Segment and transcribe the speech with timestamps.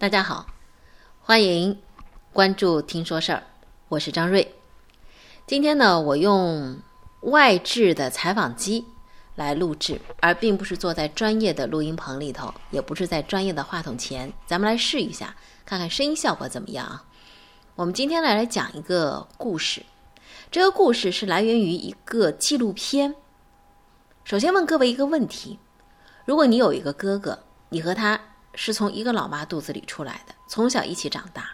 [0.00, 0.46] 大家好，
[1.20, 1.78] 欢迎
[2.32, 3.42] 关注听说事儿，
[3.90, 4.54] 我是张瑞。
[5.46, 6.78] 今天呢，我用
[7.20, 8.86] 外置的采访机
[9.34, 14.32] 来录制，而并不是坐在专业的录音棚里头，也不是在专业的话筒前。
[14.46, 15.36] 咱们来试一下，
[15.66, 17.04] 看看声音效果怎么样啊？
[17.74, 19.84] 我们今天来来讲一个故事，
[20.50, 23.14] 这个故事是来源于一个纪录片。
[24.24, 25.58] 首先问各位一个问题：
[26.24, 28.18] 如果你有一个哥哥，你和他。
[28.54, 31.50] 是从一个老妈肚子里出来的，从小一起长大。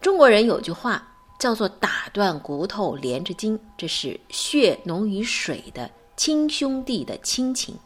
[0.00, 1.02] 中国人有句话
[1.38, 7.76] 叫做“打断骨头连着筋”，这是血浓于水的亲兄弟的亲情。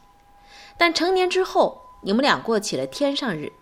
[0.76, 3.52] 但成年之后，你们俩过起了天上日、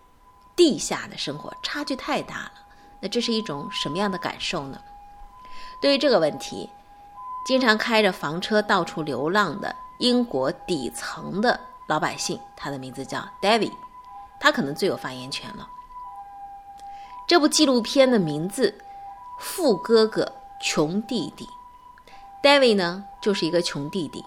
[0.55, 2.51] 地下的生活，差距太大了。
[3.01, 4.79] 那这是一种什么样的感受呢？
[5.81, 6.69] 对于这个问题，
[7.45, 11.59] 经常开着房车到处流浪的英国底层的。
[11.89, 13.73] 老百姓，他的名字叫 David，
[14.39, 15.67] 他可能最有发言权了。
[17.27, 18.77] 这部纪录片的名字
[19.39, 20.31] 《富哥哥
[20.61, 21.49] 穷弟弟》
[22.43, 24.23] ，David 呢就是一个穷弟弟，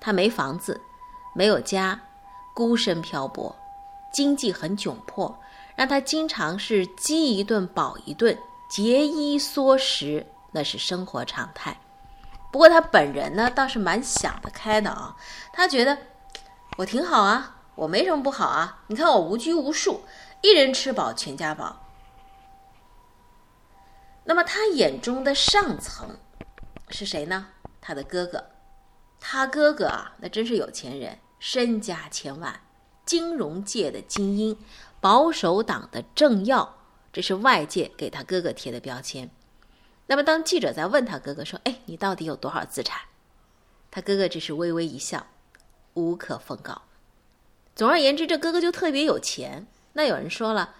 [0.00, 0.80] 他没房子，
[1.34, 2.00] 没有家，
[2.54, 3.54] 孤身漂泊，
[4.10, 5.38] 经济很窘迫，
[5.74, 8.38] 让他经常是饥一顿饱一顿，
[8.70, 11.76] 节衣缩食，那是生活常态。
[12.50, 15.14] 不过他本人呢倒是蛮想得开的啊，
[15.52, 15.98] 他觉得。
[16.76, 18.84] 我挺好啊，我没什么不好啊。
[18.88, 20.04] 你看我无拘无束，
[20.42, 21.82] 一人吃饱全家饱。
[24.24, 26.18] 那么他眼中的上层
[26.90, 27.48] 是谁呢？
[27.80, 28.44] 他的哥哥，
[29.18, 32.60] 他哥哥啊，那真是有钱人，身家千万，
[33.06, 34.58] 金融界的精英，
[35.00, 36.76] 保守党的政要，
[37.12, 39.30] 这是外界给他哥哥贴的标签。
[40.08, 43.00] 那么当记者在问他哥哥说：“哎，你到底有多少资产？”
[43.90, 45.26] 他哥哥只是微微一笑。
[45.96, 46.82] 无可奉告。
[47.74, 49.66] 总而言之，这哥哥就特别有钱。
[49.94, 50.76] 那有人说了，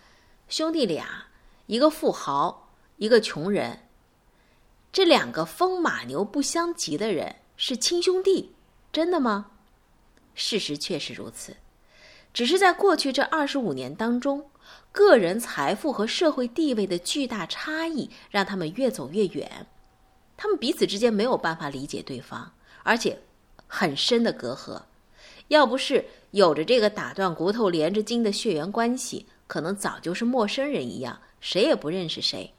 [0.48, 1.27] 兄弟俩，
[1.67, 3.81] 一个富豪，一个穷人，
[4.92, 8.55] 这两个风马牛不相及的人是亲兄弟，
[8.92, 9.51] 真的吗？
[10.35, 11.57] 事实确实如此，
[12.33, 14.51] 只是在过去这二十五年当中，
[14.92, 19.67] 个人财富和社会地位的巨大差异，让他们越走越远。
[20.36, 22.52] 他们彼此之间没有办法理解对方，
[22.83, 23.23] 而且
[23.67, 24.83] 很深的隔阂。
[25.48, 32.52] 要不是有着这个打断骨头连着筋的血缘关系，可能早就是陌生人一样，谁也不认识谁。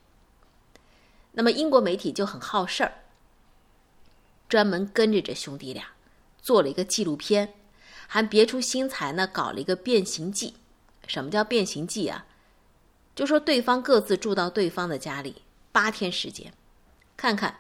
[1.34, 2.94] 那么英国媒体就很好事儿，
[4.50, 5.86] 专门跟着这兄弟俩
[6.42, 7.53] 做了一个纪录片，
[8.08, 10.56] 还别出心裁呢，搞了一个变形记。
[11.06, 12.25] 什么叫变形记啊？
[13.14, 16.54] 就说对方各自住到对方的家里八天时间，
[17.16, 17.59] 看看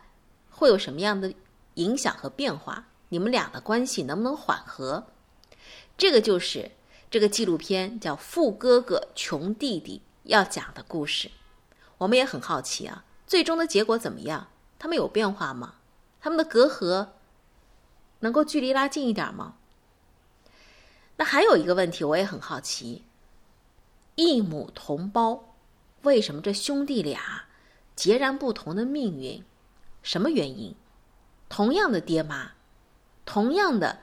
[0.49, 1.33] 会有什么样的
[1.75, 5.05] 影响和变化，你们俩的关系能不能缓和？
[5.97, 6.71] 这个就是
[7.09, 11.31] 这个纪录片叫《富哥哥穷弟弟》要讲的故事。
[11.97, 14.47] 我们也很好奇啊，最终的结果怎么样？
[14.77, 15.75] 他们有变化吗？
[16.21, 17.07] 他们的隔阂
[18.19, 19.55] 能够距离拉近一点吗？
[21.15, 23.03] 那还有一个问题，我也很好奇：
[24.13, 25.55] 异母同胞，
[26.03, 27.45] 为什么这兄弟俩
[27.95, 29.43] 截然不同的命运？
[30.03, 30.75] 什么原因？
[31.49, 32.51] 同样的爹妈，
[33.25, 34.01] 同样的。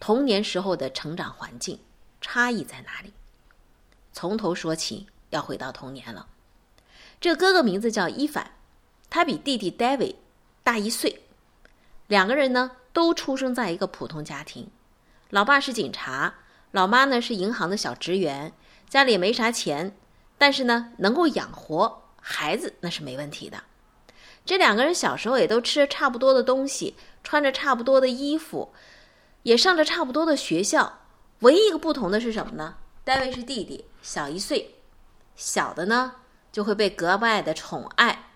[0.00, 1.80] 童年时候的成长环境
[2.20, 3.12] 差异在哪里？
[4.12, 6.26] 从头说起，要回到童年了。
[7.20, 8.52] 这哥哥名字叫伊凡，
[9.10, 10.16] 他比弟弟 David
[10.62, 11.22] 大一岁。
[12.06, 14.70] 两个人呢都出生在一个普通家庭，
[15.30, 16.34] 老爸是警察，
[16.70, 18.52] 老妈呢是银行的小职员，
[18.88, 19.96] 家里也没啥钱，
[20.38, 23.64] 但是呢能够养活孩子那是没问题的。
[24.44, 28.72] 这两个人小时候也都吃差不多的东西，穿着差不多的衣服。
[29.48, 30.98] 也上着差不多的学校，
[31.38, 32.76] 唯一一个不同的是什么呢？
[33.02, 34.74] 戴维是弟弟，小一岁，
[35.36, 36.16] 小的呢
[36.52, 38.26] 就会被格外的宠爱。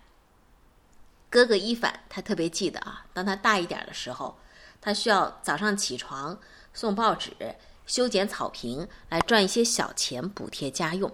[1.28, 4.38] 哥哥伊凡他特别记得啊，当他大一点的时候，
[4.80, 6.40] 他需要早上起床
[6.72, 7.36] 送报纸、
[7.84, 11.12] 修剪草坪来赚一些小钱补贴家用。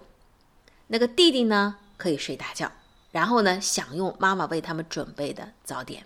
[0.87, 2.71] 那个弟弟呢可以睡大觉，
[3.11, 6.05] 然后呢享用妈妈为他们准备的早点。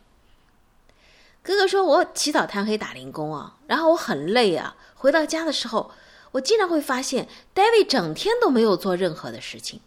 [1.43, 4.77] 哥哥说：“我起早贪黑打零工啊，然后我很累啊。
[4.95, 5.91] 回到家的时候，
[6.31, 9.81] 我经常会发现 David 整天都没有做任何的事情。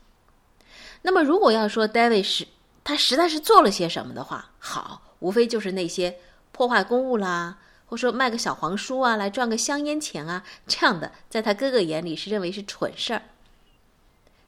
[1.01, 2.47] 那么，如果要说 David 是
[2.85, 6.19] 他实在是做了些什么的话，好，无非就是那些
[6.53, 7.57] 破坏公物啦，
[7.87, 13.23] 或说卖个小黄书啊来赚个香烟钱啊这样的，在他哥哥眼里是认为是蠢事儿。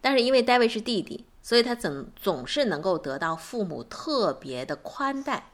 [0.03, 5.53] 但是因为 David 是弟弟，所以他总总是能够得到父母特别的宽待。”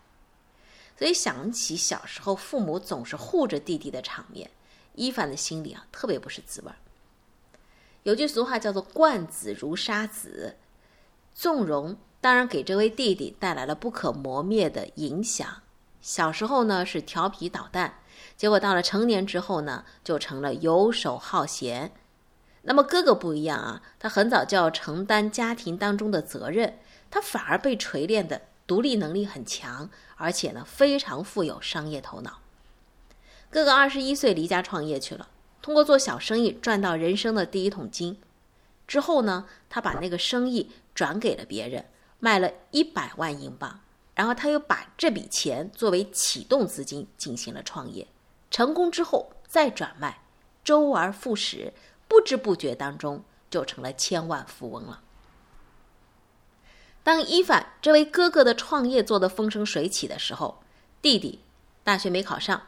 [1.05, 4.51] 所以想起小时候父母总是护着弟弟的场面，
[4.95, 6.77] 伊凡的心里啊特别不是滋味儿。
[8.05, 10.57] 有句俗话叫做“惯子如杀子”，
[11.35, 15.61] 纵容当然给这位弟弟带来了不可磨灭的影响。
[16.01, 17.99] 小时候呢是调皮捣蛋，
[18.35, 21.93] 结果到了成年之后呢，就成了游手好闲。
[22.63, 26.79] 那么哥哥不一样啊，他很早就要承担家庭当中的责任，
[27.11, 32.41] 他反而被锤炼的独立能力很强，而且呢非常富有商业头脑。
[33.51, 35.29] 哥哥二十一岁离家创业去了。
[35.63, 38.21] 通过做小生意赚到人生的第一桶金，
[38.87, 41.87] 之后呢，他把那个生意转给了别人，
[42.19, 43.81] 卖了一百万英镑，
[44.15, 48.07] 然后他又把这笔钱作为启动资金进行了创业，
[48.51, 50.21] 成功之后再转卖，
[50.63, 51.73] 周而复始，
[52.07, 55.01] 不知不觉当中就成了千万富翁了。
[57.05, 60.65] 当伊凡这位哥哥的创业做得风生水起的时候，
[61.01, 61.39] 弟弟
[61.85, 62.67] 大学没考上。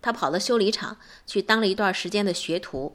[0.00, 0.96] 他跑到修理厂
[1.26, 2.94] 去当了一段时间的学徒，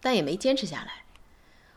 [0.00, 1.04] 但也没坚持下来。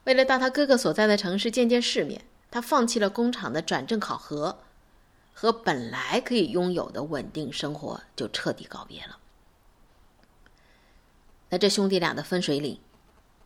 [0.04, 4.60] 为了到他哥哥所在的城市见见世面，他放弃了工厂的转正考核，
[5.34, 9.18] 和本来可以拥有的稳定生活就彻底告别了。
[11.50, 12.80] 那这兄弟俩的分水岭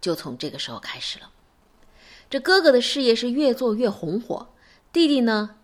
[0.02, 1.32] 就从这个时候开始了。
[2.30, 4.54] 这哥哥的事业是越做越红火，
[4.92, 5.56] 弟弟呢，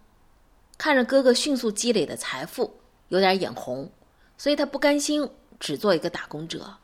[0.77, 2.79] 看着哥哥迅速积累的财富。
[3.09, 3.91] 有点眼红，
[4.39, 5.29] 所以他不甘心
[5.59, 6.77] 只做一个打工者，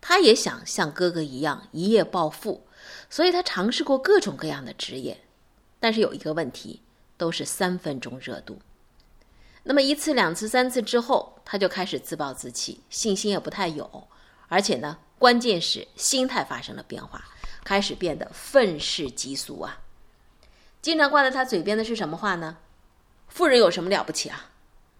[0.00, 2.66] 他也想像哥哥一样一夜暴富，
[3.08, 5.22] 所以他尝试过各种各样的职业，
[5.78, 6.82] 但是有一个问题，
[7.16, 8.58] 都是三分钟热度。
[9.62, 14.08] 那么一次、两次、三次之后，他就开始自暴自弃，信心也不太有，
[14.48, 17.24] 而且呢，关键是心态发生了变化，
[17.64, 19.80] 开始变得愤世嫉俗啊！
[20.80, 22.58] 经常挂在他嘴边的是什么话呢？
[23.28, 24.50] 富人有什么了不起啊？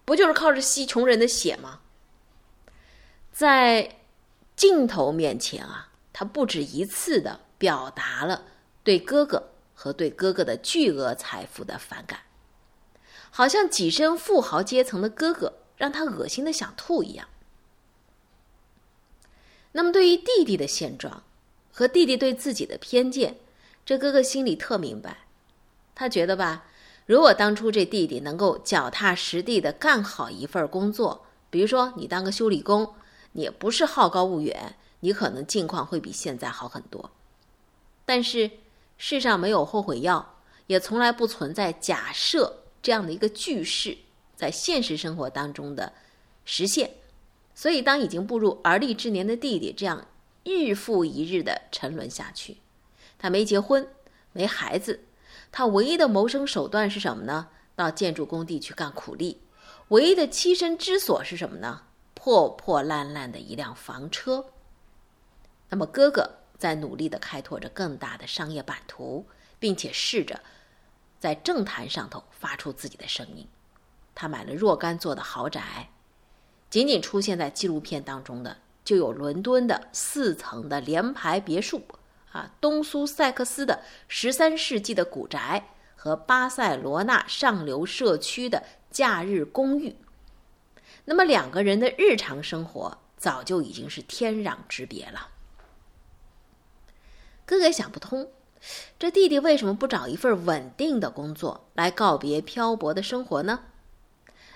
[0.05, 1.81] 不就是靠着吸穷人的血吗？
[3.31, 3.97] 在
[4.55, 8.43] 镜头面前啊，他不止一次的表达了
[8.83, 12.21] 对哥哥和对哥哥的巨额财富的反感，
[13.29, 17.27] 好像跻身富豪阶层的哥哥让他恶心的想吐一样。
[19.71, 21.23] 那么，对于弟弟的现状
[21.73, 23.35] 和弟弟对自己的偏见，
[23.83, 25.25] 这哥哥心里特明白，
[25.95, 26.65] 他觉得吧。
[27.07, 32.93] 如果当初这弟弟能够脚踏实地的干好一份工作，比如说你当个修理工，
[33.31, 37.09] 你不是好高骛远，你可能境况会比现在好很多。
[38.05, 38.49] 但是
[38.97, 40.37] 世上没有后悔药，
[40.67, 43.97] 也从来不存在假设这样的一个句式
[44.35, 45.91] 在现实生活当中的
[46.45, 46.89] 实现。
[47.55, 50.07] 所以，当已经步入而立之年的弟弟这样
[50.43, 52.57] 日复一日的沉沦下去，
[53.17, 53.87] 他没结婚，
[54.31, 55.05] 没孩子。
[55.51, 57.49] 他唯一的谋生手段是什么呢？
[57.75, 59.41] 到建筑工地去干苦力。
[59.89, 61.83] 唯一的栖身之所是什么呢？
[62.13, 64.45] 破破烂烂的一辆房车。
[65.69, 69.25] 那么哥哥在努力的开拓着更大的商业版图，
[69.59, 70.41] 并且试着
[71.19, 73.47] 在政坛上头发出自己的声音。
[74.15, 75.89] 他买了若干座的豪宅，
[76.69, 81.83] 仅仅出现在纪录片当中的就有伦敦的四层的联排别墅。
[82.31, 89.95] 啊，东苏塞克斯的十三世纪的古宅和巴塞罗那上流社区的假日公寓，
[91.05, 95.27] 那么两个人的日常生活早就已经是天壤之别了。
[97.45, 98.31] 哥哥想不通，
[98.97, 103.65] 这弟弟为什么不找一份稳定的工作来告别漂泊的生活呢？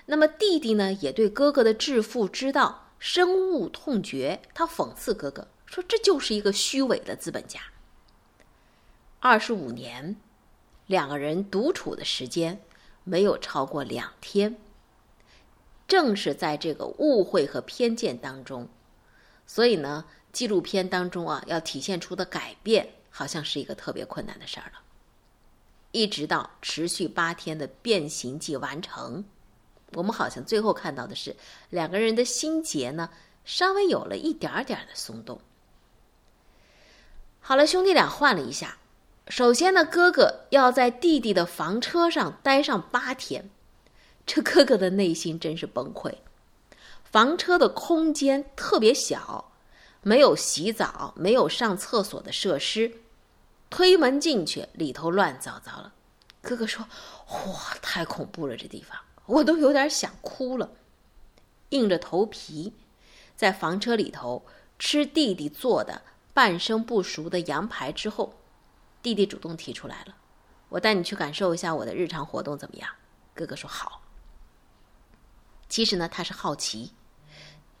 [0.06, 5.48] 那么弟弟呢，也对哥哥的致富之道深恶痛绝，他讽刺哥哥。
[5.66, 7.60] 说这就是一个虚伪的资本家。
[9.20, 10.16] 二十五年，
[10.86, 12.60] 两个人独处的时间
[13.04, 14.56] 没有超过两天。
[15.86, 18.68] 正是在这个误会和偏见当中，
[19.46, 24.80] 所以呢，纪录片当中啊，要体现出的改变，好像是一个特别困难的事儿了。
[25.92, 29.24] 一直到持续八天的变形记完成，
[29.92, 31.34] 我们好像最后看到的是
[31.70, 33.10] 两个人的心结呢，
[33.44, 35.40] 稍微有了一点点的松动。
[37.40, 38.76] 好了，兄弟俩换了一下。
[39.28, 43.50] 首先呢，哥哥要在弟弟的房车上待上八天，
[44.26, 46.14] 这哥哥的内心真是崩溃。
[47.04, 49.52] 房车的空间特别小，
[50.02, 52.92] 没有洗澡、没有上厕所的设施，
[53.70, 55.92] 推门进去，里头乱糟糟了。
[56.42, 56.86] 哥哥说
[57.28, 58.98] ：“哇，太恐怖了，这地方
[59.28, 60.72] 我都有点想哭了。”
[61.70, 62.74] 硬着头皮，
[63.36, 64.44] 在房车里头
[64.78, 66.02] 吃弟弟做的。
[66.34, 68.32] 半生不熟的羊排之后，
[69.02, 70.14] 弟弟主动提出来了
[70.70, 72.88] ：“我带你去感受一下我的日常活动怎么样？”
[73.34, 74.02] 哥哥说：“好。”
[75.68, 76.92] 其实呢，他是好奇，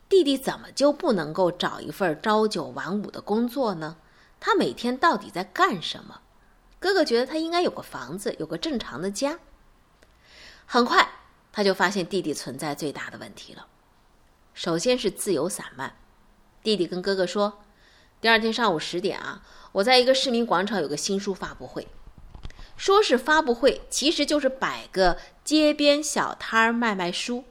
[0.08, 3.98] 弟弟怎么就不能够找一份朝九晚五的工作呢？
[4.40, 6.22] 他每天到底在干什么？
[6.80, 9.38] 哥哥觉得他应该有个房子，有个正常的家。
[10.66, 11.08] 很快，
[11.58, 13.66] 他就发现弟弟存在最大的问题了。
[14.54, 15.96] 首先是自由散漫。
[16.62, 17.64] 弟弟跟哥哥说
[18.22, 21.88] ：“第二天上午十点啊，我在一个市民广场有个新书发布会。
[22.76, 27.42] 说是发布会，其实就是摆个街边小摊儿卖卖书。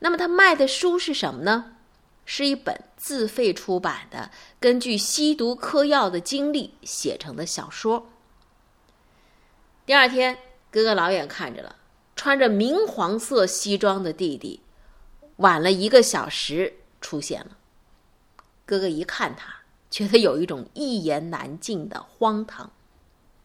[0.00, 1.76] 那么他卖的书是什么呢？
[2.24, 8.10] 是一本自费出版的，根据吸毒嗑药的经历写成的小说。
[9.86, 10.38] 第二天，
[10.72, 11.76] 哥哥老远看着了，
[12.16, 14.60] 穿着明黄色西装的弟弟，
[15.36, 17.58] 晚了一个小时出现了。
[18.64, 22.70] 哥哥一看他，觉得有一种一言难尽的荒唐。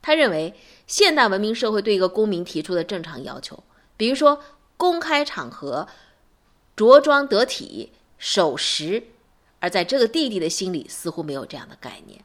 [0.02, 0.56] 他认为，
[0.88, 3.62] 现代文明社会对一个公民提出的正常要求，
[3.98, 4.42] 比如说
[4.78, 5.88] 公开场合
[6.76, 9.04] 着装得体、守时，
[9.60, 12.24] 而在这个弟弟的心里似乎没有这样的概念。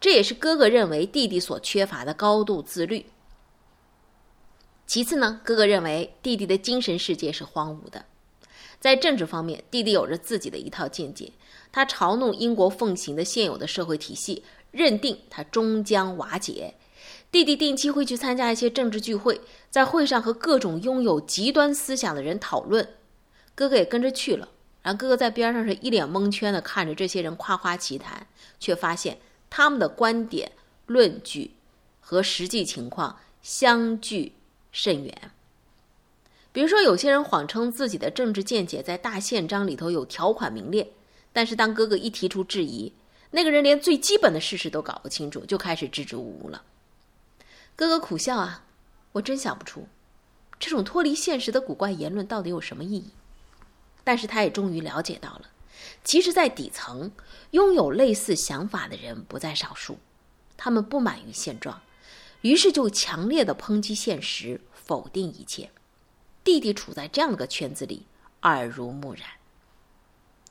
[0.00, 3.06] 这也是哥哥认为弟弟所缺乏的高度自律。
[4.86, 8.04] 其次呢，哥哥认为弟弟的精神世界是荒芜的。
[8.78, 11.32] 在政治方面，弟弟有着自己的一套见解。
[11.70, 16.74] 他嘲弄英国奉行的现有的社会体系，认定它终将瓦解。
[17.30, 22.86] 弟弟定期会去参加一些政治聚会，在会上和各种拥有极端思想的人讨论。
[23.54, 24.48] 哥哥也跟着去了，
[24.82, 28.26] 然后哥哥在边上是一脸蒙圈的看着这些人夸夸其谈，
[28.60, 30.52] 却发现他们的观点、
[30.84, 31.52] 论据
[32.00, 34.34] 和实际情况相距
[34.72, 35.30] 甚远。
[36.50, 40.92] 比如说，有些人谎称自己的政治见解在大宪章里头有条款名列，
[41.32, 42.92] 但是当哥哥一提出质疑，
[43.30, 46.64] 那个人连最基本的事实都搞不清楚，就开始支支吾吾了。
[47.76, 48.64] 哥哥苦笑啊，
[49.12, 49.86] 我真想不出，
[50.58, 53.10] 这种脱离现实的古怪言论到底有什么意义。
[54.04, 55.42] 但是他也终于了解到了，
[56.04, 57.12] 其实，在底层
[57.52, 59.98] 拥有类似想法的人不在少数，
[60.56, 61.80] 他们不满于现状，
[62.42, 65.70] 于是就强烈的抨击现实，否定一切。
[66.44, 68.06] 弟弟处在这样的个圈子里，
[68.42, 69.22] 耳濡目染。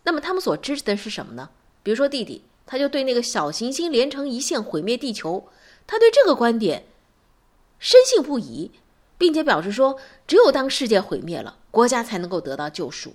[0.04, 1.50] 那么他们所支持的是什么呢？
[1.84, 5.50] 比如说弟弟，他就对那个小行星连成一线毁灭地球，
[5.86, 6.86] 他对这个观点
[7.78, 8.72] 深信不疑，
[9.18, 13.14] 并且表示说，只有当世界毁灭了，国家才能够得到救赎。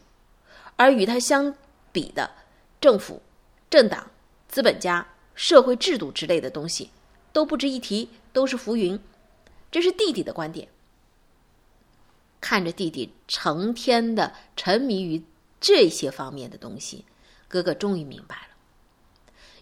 [0.77, 1.55] 而与他相
[1.91, 2.33] 比的
[2.81, 3.23] 政府、
[3.71, 4.11] 政党、
[4.49, 6.91] 资本家、社会制度之类的东西，
[7.33, 9.01] 都不值一提，都是浮云。
[9.71, 10.69] 这是弟弟的观点。
[12.39, 15.25] 看着弟弟成天的沉迷于
[15.59, 17.07] 这些方面的东西，
[17.49, 18.49] 哥哥终于明白了。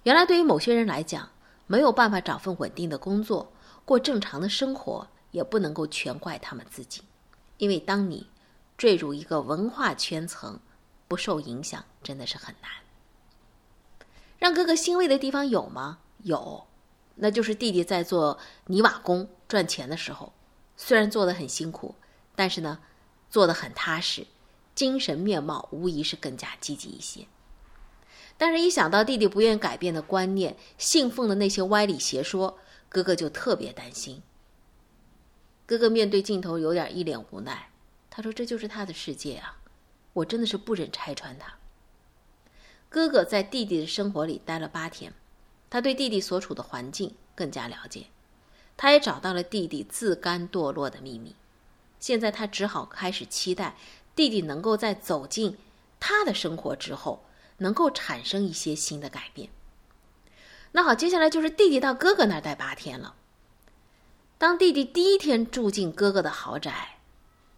[0.02, 1.30] 原来，对于某些人来讲，
[1.68, 3.52] 没有办法找份稳定的工作，
[3.84, 7.02] 过正常的生活，也不能够全怪他们自己。
[7.58, 8.28] 因为当你
[8.76, 10.58] 坠入一个文化圈层，
[11.06, 12.72] 不受影响真的是很难。
[14.36, 16.00] 让哥哥欣慰的地方有吗？
[16.24, 16.66] 有，
[17.16, 20.32] 那就是弟弟在做泥瓦工赚钱的时候，
[20.76, 21.94] 虽然做的很辛苦。
[22.36, 22.80] 但是呢，
[23.30, 24.26] 做的很踏实，
[24.74, 27.28] 精神面貌无疑是更加积极一些。
[28.36, 34.20] 但是，一想到弟弟不愿改变的观念，信奉的那些歪理邪说，哥哥就特别担心。
[35.64, 37.70] 哥哥面对镜头有点一脸无奈，
[38.10, 39.58] 他说：“这就是他的世界啊，
[40.12, 41.54] 我真的是不忍拆穿他。”
[42.90, 45.14] 哥哥在弟弟的生活里待了八天，
[45.74, 48.06] 他对弟弟所处的环境更加了解，
[48.76, 51.34] 他也找到了弟弟自甘堕落的秘密。
[51.98, 53.74] 现在他只好开始期待
[54.14, 55.58] 弟弟能够在走进
[55.98, 57.24] 他的生活之后，
[57.56, 59.50] 能够产生一些新的改变。
[60.70, 63.16] 那好，接下来就是弟弟到哥哥那儿待八天了。
[64.38, 66.98] 当弟弟第一天住进哥哥的豪宅，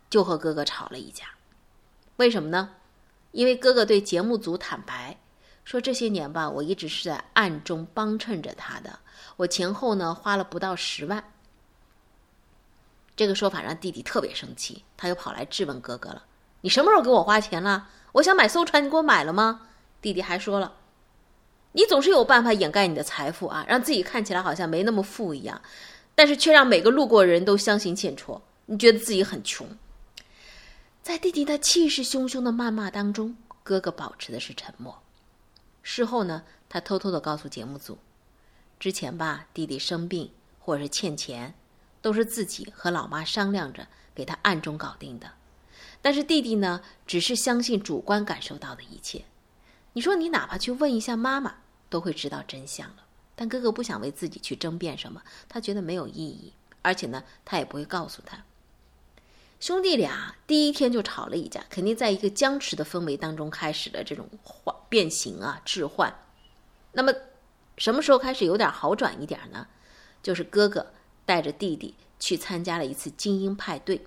[0.09, 1.27] 就和哥哥吵了一架。
[2.17, 2.77] 为什么呢？
[3.33, 5.19] 因为哥哥对节目组坦白
[5.67, 9.01] 说，这些年吧，我一直是在暗中帮衬着他的，
[9.37, 11.33] 我前后呢花了不到十万。
[13.17, 16.23] 这个说法让弟弟特别生气，他又跑来质问哥哥了
[16.63, 17.89] ：“你什么时候给我花钱了？
[18.13, 19.67] 我想买艘船，你给我买了吗？”
[20.01, 20.73] 弟弟还说了
[21.73, 25.61] ：“你总是有办法掩盖你的财富啊，让自己看起来好像没那么富一样，
[26.15, 28.41] 但是却让每个路过人都相形见绌。
[28.67, 29.67] 你觉得自己很穷。”
[31.03, 34.97] 在弟弟那气势汹汹的谩骂当中，哥哥保持的是沉默。
[35.89, 37.99] 事后呢，他偷偷的告诉节目组
[38.81, 41.55] ：“之前吧，弟弟生病或者是欠钱。”
[42.03, 45.33] 都是自己和老妈商量着给他暗中搞定的，
[46.01, 49.25] 但是弟弟呢，只是相信主观感受到的一切。
[49.95, 51.57] 你说你哪怕去问一下妈妈，
[51.89, 53.05] 都会知道真相了。
[53.35, 56.53] 但哥哥不想为自己去争辩什么，他觉得没有意义，
[56.83, 58.45] 而且呢，他也不会告诉他。
[59.59, 66.15] 兄弟俩第一天就吵了一架，肯定在一个僵持的氛围当中开始了这种话变形啊、置换。
[66.93, 67.13] 那么
[67.79, 69.67] 什么时候开始有点好转一点呢？
[70.23, 70.93] 就是哥哥
[71.25, 74.07] 带着弟弟去参加了一次精英派对。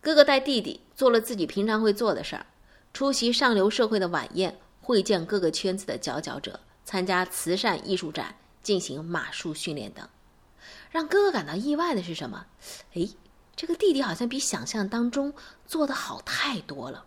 [0.00, 2.46] 哥哥带弟弟做了自己平常会做的事儿，
[2.92, 10.08] 出席上流社会的晚宴，会见各个圈子的佼佼者，参加慈善艺术展，进行马术训练等。
[10.90, 12.46] 让哥哥感到意外的是什么？
[12.94, 13.08] 哎，
[13.58, 15.34] 这个弟弟好像比想象当中
[15.66, 17.06] 做的好太多了。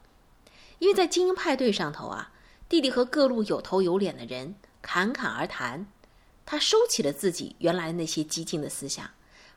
[0.79, 2.33] 因为在精英派对上头啊，
[2.67, 5.87] 弟弟和各路有头有脸的人侃侃而谈，
[6.45, 9.11] 他收起了自己原来那些激进的思想，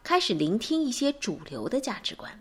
[0.05, 2.41] 开始聆听一些主流的价值观。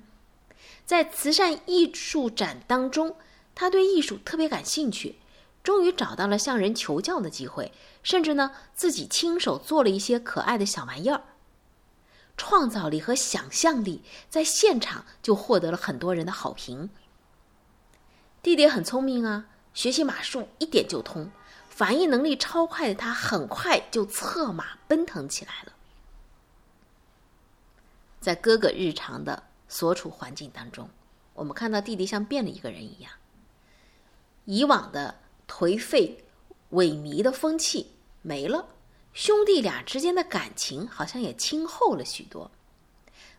[0.85, 3.15] 在慈善艺术展当中，
[3.55, 5.15] 他对艺术特别感兴趣，
[5.63, 7.71] 终于找到了向人求教的机会，
[8.03, 11.23] 甚至呢自己亲手做了一些可爱的小玩意儿。
[12.37, 16.89] 创造力和想象力在现场就获得了很多人的好评。
[18.41, 21.31] 弟弟很聪明啊，学习马术一点就通，
[21.69, 25.73] 反应能力超快的他很快就策马奔腾起来了。
[28.19, 29.43] 在哥哥日常的。
[29.69, 30.87] 所处环境当中，
[31.33, 33.11] 我们看到弟弟像变了一个人一样。
[34.45, 35.15] 以往的
[35.47, 36.23] 颓废、
[36.73, 38.67] 萎靡的风气没了，
[39.13, 42.49] 兄弟俩之间的感情好像也亲厚了许多。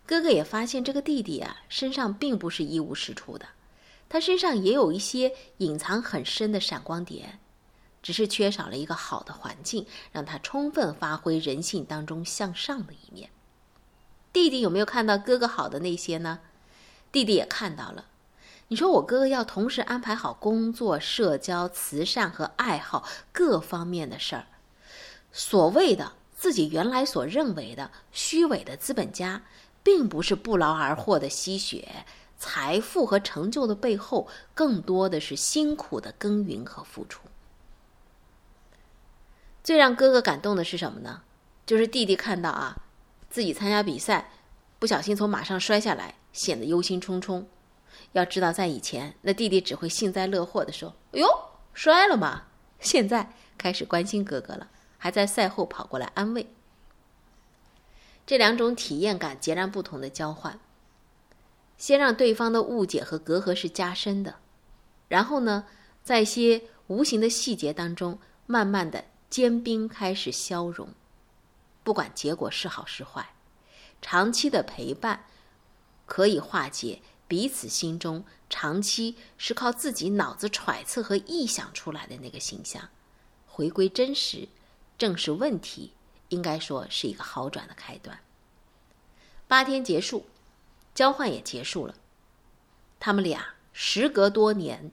[0.06, 3.46] 哥哥也发现这个弟弟啊，身上并不是一无是处的，
[4.08, 7.40] 他身上也有一些隐藏很深的闪光点，
[8.02, 13.30] 只是缺少了一个好的环境，让他充分发挥人性当中向上的一面。
[14.32, 16.40] 弟弟有没有看到哥哥好的那些呢？
[17.10, 18.06] 弟弟也看到了。
[18.68, 24.46] 你说我哥哥要同时安排好工作、社交、慈善和爱好各方面的事儿。
[25.36, 29.42] 所谓的自己原来所认为的虚伪的资本家，
[29.82, 32.06] 并不是不劳而获的吸血。
[32.38, 37.22] 财富和成就的背后，更多的是辛苦的耕耘和付出。
[39.64, 41.22] 最让哥哥感动的是什么呢？
[41.66, 42.76] 就是弟弟看到啊。
[43.30, 44.30] 自己参加比赛，
[44.78, 47.44] 不小心从马上摔下来，显得忧心忡忡。
[48.12, 51.26] 要知道，在以前，那弟弟只会幸灾乐祸的说：“哎呦，
[51.72, 52.44] 摔了嘛！”
[52.78, 54.68] 现在开始关心哥哥了，
[55.04, 56.46] 还在赛后跑过来安慰。
[58.24, 60.58] 这两种体验感截然不同的交换，
[61.76, 64.36] 先让对方的误解和隔阂是加深的，
[65.08, 65.66] 然后呢，
[66.02, 70.88] 在一些无形的细节当中，慢慢的坚冰开始消融。
[71.82, 73.34] 不管结果是好是坏，
[74.00, 75.26] 长期的陪伴
[76.06, 82.88] 可以化解彼此心中长期是靠自己脑子揣测和臆想出来的那个形象，
[83.46, 84.48] 回归真实，
[84.96, 85.92] 正视问题，
[86.28, 88.20] 应该说是一个好转的开端。
[89.48, 90.26] 八天结束，
[90.94, 91.94] 交换也结束了，
[92.98, 94.92] 他们俩时隔多年，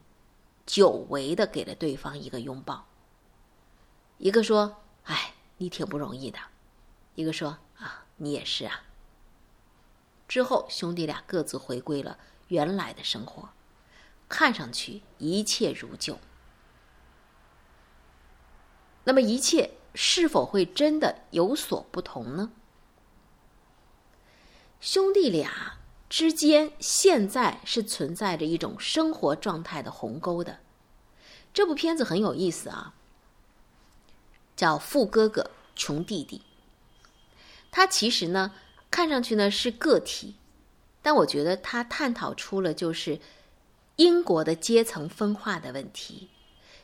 [0.65, 2.87] 久违的给了对方一个拥抱。
[4.17, 6.39] 一个说：“哎，你挺不容易的。”
[7.15, 8.83] 一个说：“啊，你也是啊。”
[10.27, 13.49] 之后，兄弟俩各自回归了原来的生活，
[14.29, 16.19] 看上去一切如旧。
[19.03, 22.51] 那么，一切是否会真的有所不同呢？
[24.79, 25.77] 兄弟俩
[26.09, 30.59] 之间现在是存在着一种生活状态的鸿沟的。
[31.53, 32.93] 这部片子很有意思啊，
[34.55, 36.37] 叫《富哥哥穷弟弟》。
[37.69, 38.53] 它其实呢，
[38.89, 40.35] 看上去呢是个体，
[41.01, 43.19] 但我觉得它探讨出了就是
[43.97, 46.29] 英国的阶层分化的问题，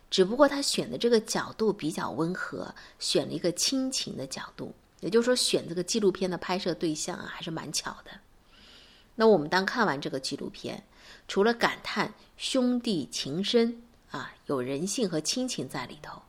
[0.09, 8.11] 只不过他选的这个角度比较温和，选了一个亲情的角度，也就是说选这个纪录片的拍摄对象啊，还是蛮巧的。
[9.15, 10.83] 那我们当看完这个纪录片，
[11.27, 16.21] 除了感叹兄弟情深啊，有人性和亲情在里头，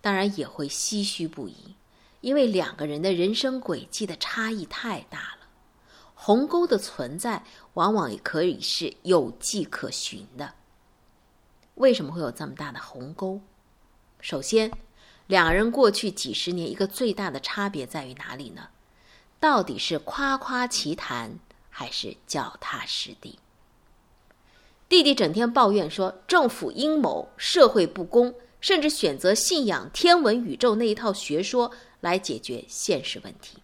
[0.00, 1.74] 当然也会唏嘘不已。
[2.20, 5.48] 因为两个人的人生轨迹的差异太大了，
[6.14, 7.42] 鸿沟的存在
[7.74, 10.54] 往往也可以是有迹可循的。
[11.82, 13.40] 为什么会有这么大的鸿沟？
[14.20, 14.70] 首先，
[15.26, 18.68] 两人过去几十年一个最大的差别在于哪里呢？
[19.40, 21.40] 到底是夸夸其谈
[21.70, 23.40] 还是脚踏实地？
[24.88, 31.72] 弟弟整天抱怨说政府阴谋、社会不公，甚至选择信仰天文宇宙那一套学说。
[32.02, 33.58] 来解决现实问题，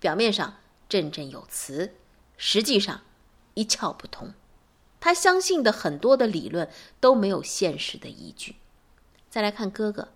[0.00, 0.56] 表面上
[0.88, 1.94] 振振有词，
[2.36, 3.02] 实际上
[3.54, 4.34] 一窍不通。
[5.00, 6.68] 他相信的很多的理论
[7.00, 8.56] 都没有现实的依据。
[9.30, 10.08] 再来看哥哥，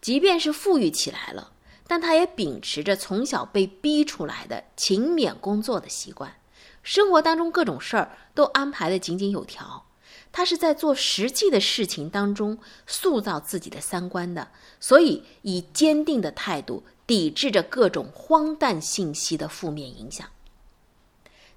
[0.00, 1.52] 即便是富裕起来了，
[1.86, 6.36] 但他也秉持着从小被逼出来的勤勉工作的习惯，
[6.82, 9.86] 生活当中各种事儿都安排的井井有条。
[10.30, 20.26] 他是在做实际的事情当中塑造自己的三观的，所以以坚定的态度抵制着各种荒诞信息的负面影响。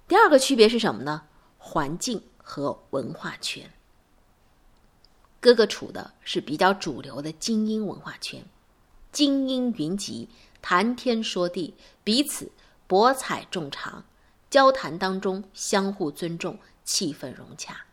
[0.06, 1.22] 第二个区别是什么呢？
[1.56, 3.68] 环境和文化圈。
[5.40, 8.44] 哥哥处的是比较主流的精英文化圈，
[9.10, 10.28] 精英云集，
[10.62, 12.52] 谈天说地，彼此
[12.86, 14.04] 博采众长，
[14.48, 17.84] 交谈当中相互尊重，气氛融洽。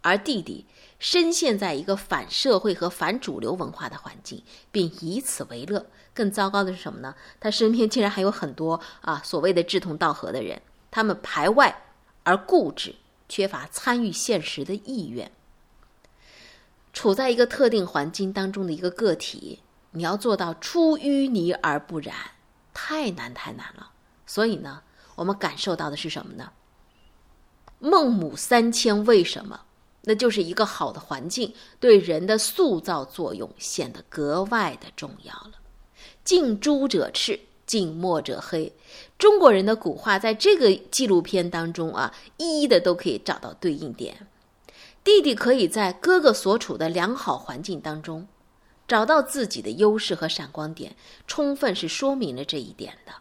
[0.00, 0.66] 而弟弟
[0.98, 5.86] 深陷在一个反社会和反主流文化的环境，并以此为乐。
[6.14, 7.14] 更糟糕的是什么呢？
[7.40, 11.84] 他身边竟然还有很多啊所谓的志同道合的人，他们排外
[12.22, 12.94] 而固执，
[13.32, 15.32] 缺乏参与现实的意愿。
[16.92, 19.60] 处在一个特定环境当中的一个个体，
[19.92, 22.14] 你要做到出淤泥而不染，
[22.74, 23.92] 太难太难了。
[24.26, 24.82] 所以呢，
[25.14, 26.52] 我们感受到的是什么呢？
[27.78, 29.62] 孟母三迁为什么？
[30.02, 35.52] 那就是一个好的环境对人的塑造作用显得格外的重要了。
[36.22, 38.72] 近朱者赤，近墨者黑。
[39.18, 44.26] 中国人的古话在这个纪录片当中啊，一一的都可以找到对应点。
[45.04, 48.28] 弟弟可以在哥哥所处的良好环境当中，
[48.86, 50.94] 找到自己的优势和闪光点，
[51.26, 53.12] 充分是说明了这一点的。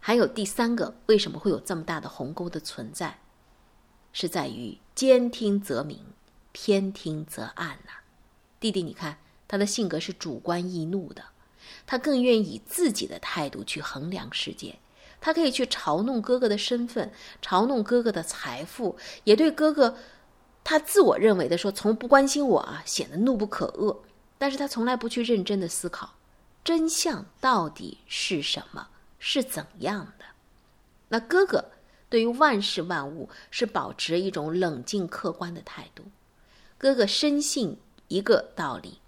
[0.00, 3.18] 还有第三个，为什么会有这么大的鸿沟的存在？
[4.12, 5.98] 是在于兼听则明，
[6.52, 7.92] 偏听则暗呐。
[8.58, 11.22] 弟弟，你看他的性格是主观易怒的，
[11.88, 14.78] 他更愿意以自己的态度去衡量世界。
[15.20, 17.10] 他可以去嘲弄哥哥的身份，
[17.42, 19.96] 嘲弄哥哥的财富，也对哥哥
[20.62, 23.96] 他自我认为的说从不关心我啊，显得怒不可遏。
[24.36, 26.14] 但是他从来不去认真的思考
[26.62, 28.86] 真相到底是什么，
[29.18, 30.24] 是怎样的。
[31.08, 31.64] 那哥哥。
[32.10, 36.02] 对于万事万物是保持一种冷静客观的态度。
[36.78, 37.76] 哥哥深信
[38.08, 38.98] 一个道理，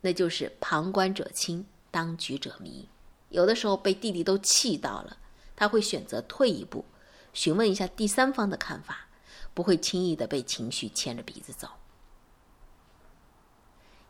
[0.00, 2.88] 那就是旁观者清，当局者迷。
[3.28, 5.18] 有的时候被弟弟都气到了，
[5.54, 6.84] 他会选择退一步，
[7.32, 9.08] 询问一下第三方的看法，
[9.54, 11.68] 不会轻易的被情绪牵着鼻子走。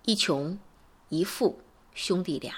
[0.04, 0.58] 一穷
[1.08, 1.60] 一富
[1.94, 2.54] 兄弟俩，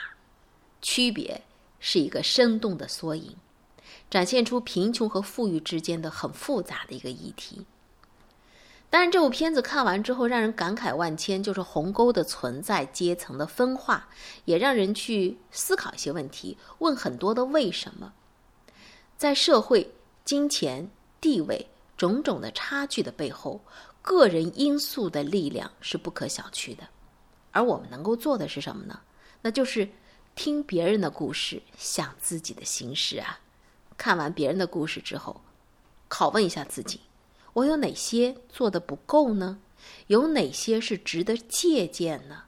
[0.81, 1.43] 区别
[1.81, 3.37] 是一个生动的缩影。
[4.09, 7.67] 展现出贫穷和富裕之间的很复杂的一个议题。
[8.93, 14.07] 当然，这部片子看完之后，让人感慨万千，就是鸿沟的存在、阶层的分化，
[14.45, 18.13] 也让人去思考一些问题，问很多的为什么。
[19.17, 19.95] 在社会、
[20.27, 20.91] 金钱、
[21.23, 23.63] 地位种种的差距的背后，
[24.03, 26.83] 个人因素的力量是不可小觑的。
[27.51, 29.01] 而我们能够做的是什么呢？
[29.41, 29.89] 那就是
[30.35, 33.41] 听别人的故事，想自己的心事啊。
[33.97, 35.41] 看完别人的故事之后，
[36.11, 37.01] 拷问一下自己：
[37.55, 39.59] 我有哪些做的不够呢？
[40.07, 42.45] 有哪些是值得借鉴呢？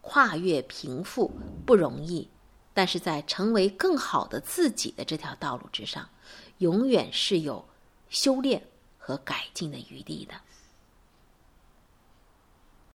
[0.00, 1.32] 跨越贫富
[1.64, 2.28] 不容易，
[2.72, 6.08] 但是在成为更好的自己的这条道路之上，
[6.58, 7.66] 永远是有
[8.08, 8.62] 修炼
[8.98, 10.34] 和改进的余地的。